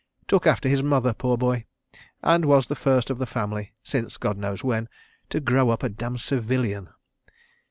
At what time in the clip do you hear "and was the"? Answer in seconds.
2.23-2.75